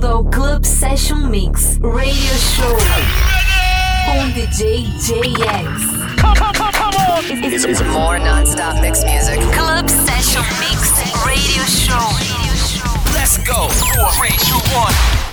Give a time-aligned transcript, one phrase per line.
[0.00, 2.76] bem-vindo ao Club Session Mix Radio Show
[4.06, 6.20] com DJ JX.
[6.20, 7.44] Come, come, come, come on!
[7.44, 9.38] It's, it's more non-stop mix music.
[9.52, 10.90] Club Session Mix
[11.24, 12.08] Radio Show.
[13.14, 13.68] Let's go!
[13.68, 15.29] Four, three, two, one.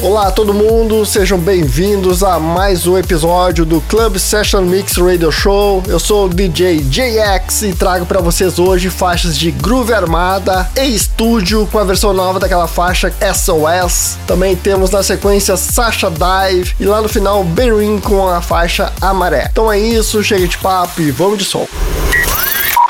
[0.00, 5.82] Olá todo mundo, sejam bem-vindos a mais um episódio do Club Session Mix Radio Show.
[5.86, 10.86] Eu sou o DJ JX e trago para vocês hoje faixas de Groove Armada e
[10.86, 14.18] estúdio com a versão nova daquela faixa SOS.
[14.26, 19.48] Também temos na sequência Sasha Dive e lá no final Berwin com a faixa Amaré.
[19.52, 21.66] Então é isso, chega de papo e vamos de som.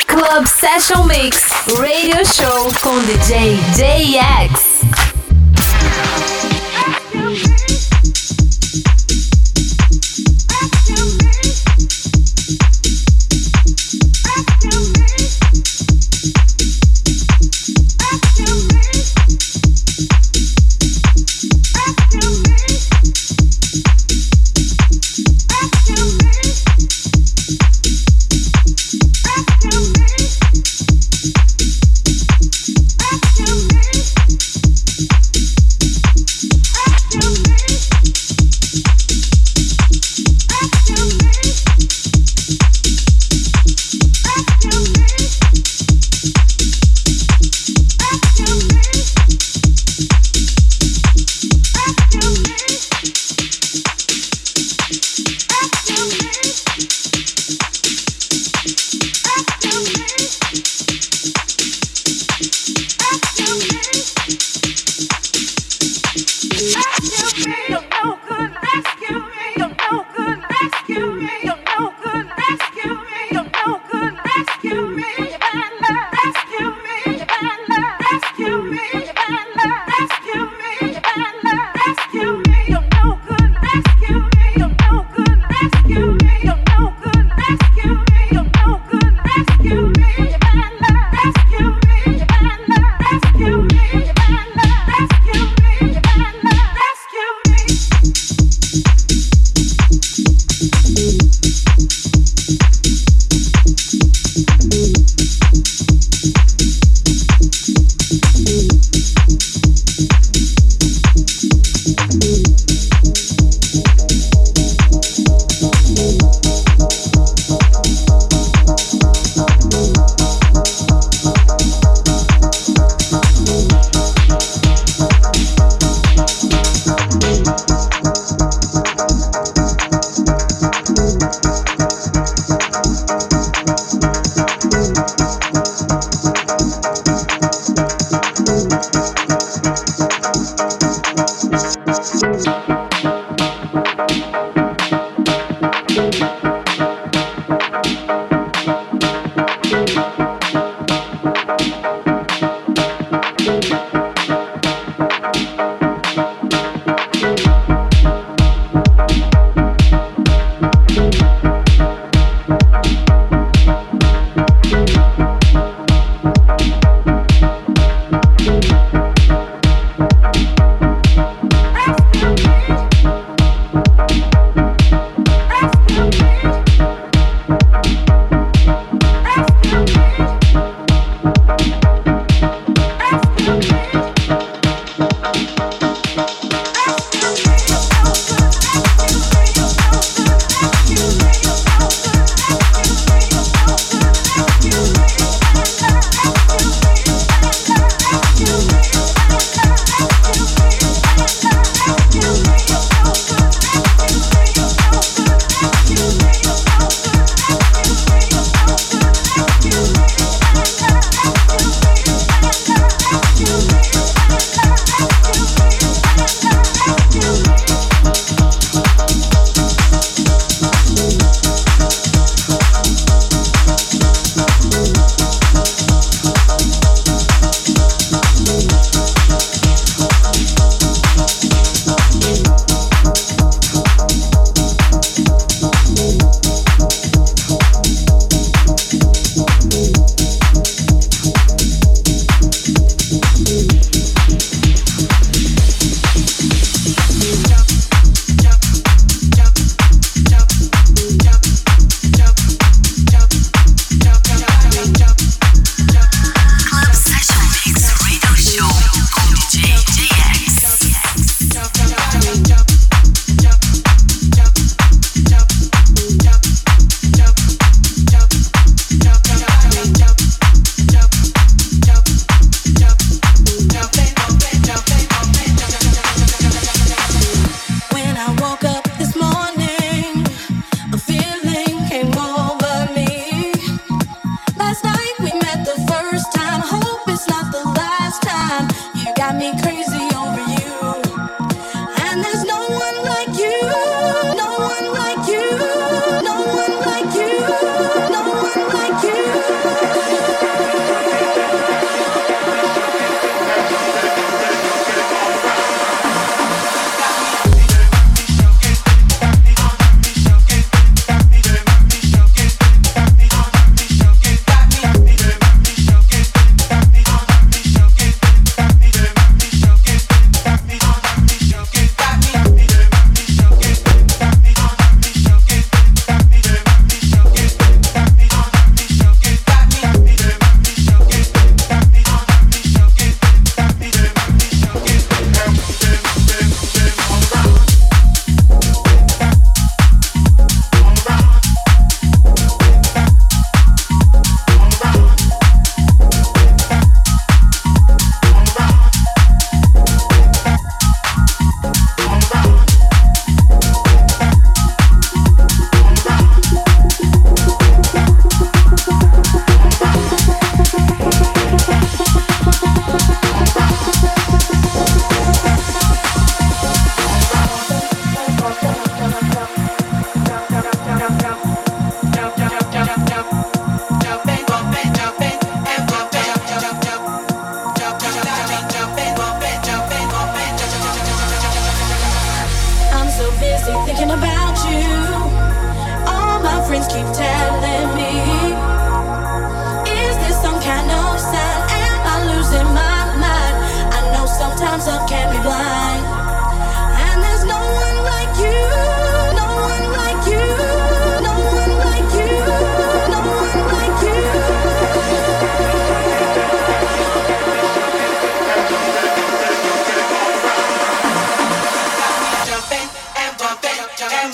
[0.07, 1.43] Club Session Mix
[1.77, 4.71] Radio Show com DJ JX.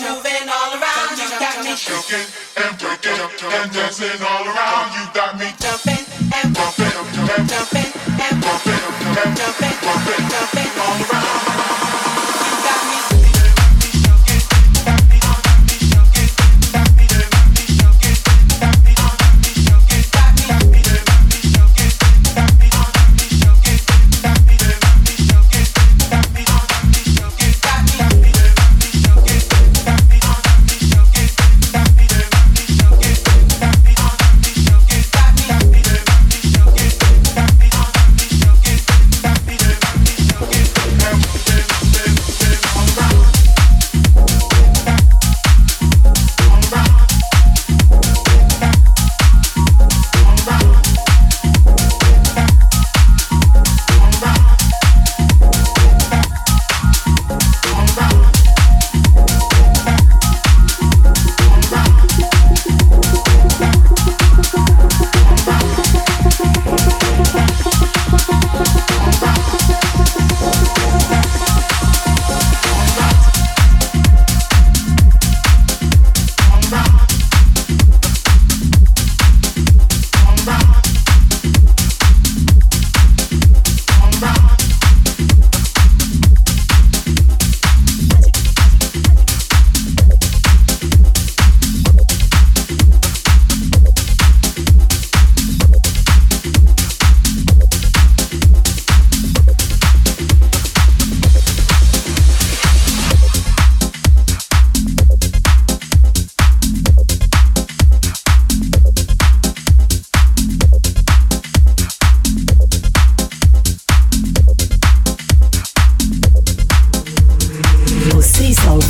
[0.00, 1.18] moving all around.
[1.18, 2.26] You got me shaking
[2.62, 4.86] and breaking and dancing all around.
[4.94, 6.04] You got me jumping
[6.38, 7.90] and bumping and jumping
[8.22, 8.82] and bumping
[9.18, 11.88] and jumping and bumping all around.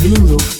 [0.09, 0.58] Blue Roof.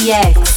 [0.00, 0.49] DJ